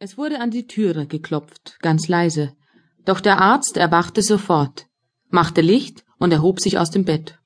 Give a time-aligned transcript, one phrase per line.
[0.00, 2.52] Es wurde an die Türe geklopft, ganz leise,
[3.04, 4.86] doch der Arzt erwachte sofort,
[5.28, 7.40] machte Licht und erhob sich aus dem Bett.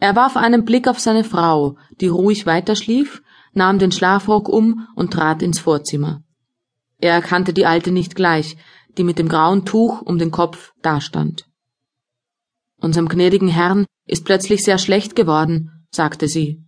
[0.00, 5.12] Er warf einen Blick auf seine Frau, die ruhig weiterschlief, nahm den Schlafrock um und
[5.12, 6.22] trat ins Vorzimmer.
[7.00, 8.56] Er erkannte die Alte nicht gleich,
[8.96, 11.46] die mit dem grauen Tuch um den Kopf dastand.
[12.80, 16.64] Unserem gnädigen Herrn ist plötzlich sehr schlecht geworden, sagte sie.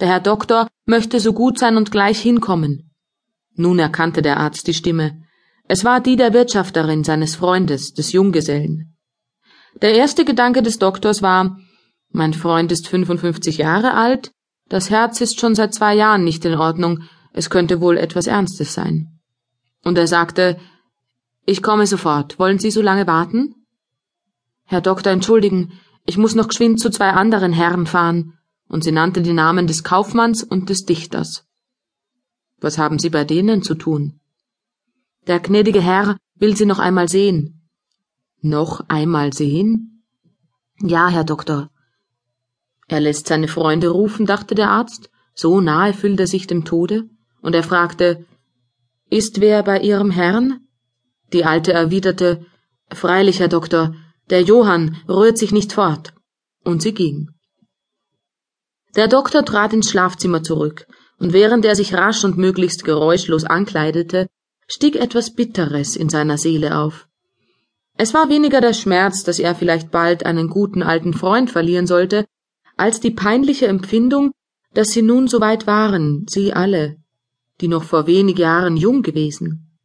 [0.00, 2.93] Der Herr Doktor möchte so gut sein und gleich hinkommen.
[3.56, 5.22] Nun erkannte der Arzt die Stimme.
[5.66, 8.96] Es war die der Wirtschafterin seines Freundes, des Junggesellen.
[9.80, 11.58] Der erste Gedanke des Doktors war,
[12.10, 14.32] mein Freund ist 55 Jahre alt,
[14.68, 17.02] das Herz ist schon seit zwei Jahren nicht in Ordnung,
[17.32, 19.20] es könnte wohl etwas Ernstes sein.
[19.82, 20.58] Und er sagte,
[21.44, 23.54] ich komme sofort, wollen Sie so lange warten?
[24.64, 25.72] Herr Doktor, entschuldigen,
[26.06, 28.34] ich muss noch geschwind zu zwei anderen Herren fahren,
[28.68, 31.46] und sie nannte die Namen des Kaufmanns und des Dichters.
[32.64, 34.20] Was haben Sie bei denen zu tun?
[35.26, 37.68] Der gnädige Herr will Sie noch einmal sehen.
[38.40, 40.02] Noch einmal sehen?
[40.80, 41.68] Ja, Herr Doktor.
[42.88, 47.10] Er lässt seine Freunde rufen, dachte der Arzt, so nahe fühlt er sich dem Tode,
[47.42, 48.24] und er fragte,
[49.10, 50.66] Ist wer bei Ihrem Herrn?
[51.34, 52.46] Die Alte erwiderte,
[52.90, 53.94] Freilich, Herr Doktor,
[54.30, 56.14] der Johann rührt sich nicht fort.
[56.64, 57.28] Und sie ging.
[58.96, 60.86] Der Doktor trat ins Schlafzimmer zurück,
[61.18, 64.28] und während er sich rasch und möglichst geräuschlos ankleidete,
[64.66, 67.08] stieg etwas Bitteres in seiner Seele auf.
[67.96, 72.26] Es war weniger der Schmerz, dass er vielleicht bald einen guten alten Freund verlieren sollte,
[72.76, 74.32] als die peinliche Empfindung,
[74.72, 76.96] dass sie nun so weit waren, sie alle,
[77.60, 79.78] die noch vor wenig Jahren jung gewesen.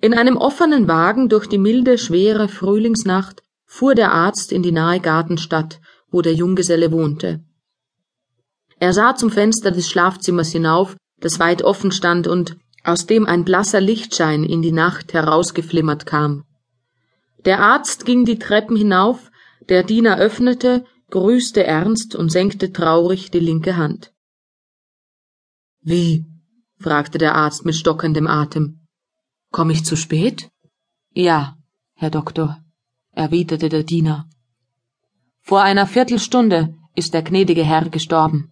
[0.00, 4.98] In einem offenen Wagen durch die milde, schwere Frühlingsnacht fuhr der Arzt in die nahe
[4.98, 7.44] Gartenstadt, wo der Junggeselle wohnte.
[8.82, 13.44] Er sah zum Fenster des Schlafzimmers hinauf, das weit offen stand und aus dem ein
[13.44, 16.42] blasser Lichtschein in die Nacht herausgeflimmert kam.
[17.44, 19.30] Der Arzt ging die Treppen hinauf,
[19.68, 24.12] der Diener öffnete, grüßte ernst und senkte traurig die linke Hand.
[25.82, 26.26] Wie?
[26.80, 28.80] fragte der Arzt mit stockendem Atem.
[29.52, 30.50] Komm ich zu spät?
[31.14, 31.56] Ja,
[31.94, 32.58] Herr Doktor,
[33.12, 34.28] erwiderte der Diener.
[35.40, 38.48] Vor einer Viertelstunde ist der gnädige Herr gestorben.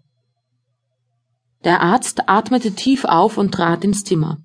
[1.64, 4.38] Der Arzt atmete tief auf und trat ins Zimmer.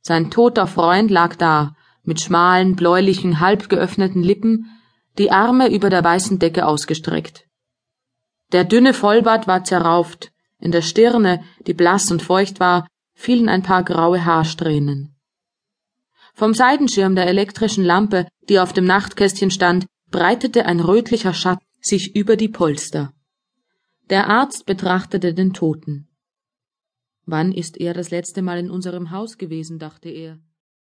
[0.00, 4.70] Sein toter Freund lag da, mit schmalen, bläulichen, halb geöffneten Lippen,
[5.18, 7.46] die Arme über der weißen Decke ausgestreckt.
[8.52, 13.62] Der dünne Vollbart war zerrauft, in der Stirne, die blass und feucht war, fielen ein
[13.62, 15.14] paar graue Haarsträhnen.
[16.34, 22.16] Vom Seitenschirm der elektrischen Lampe, die auf dem Nachtkästchen stand, breitete ein rötlicher Schatten sich
[22.16, 23.12] über die Polster.
[24.08, 26.08] Der Arzt betrachtete den Toten.
[27.24, 30.38] Wann ist er das letzte Mal in unserem Haus gewesen, dachte er.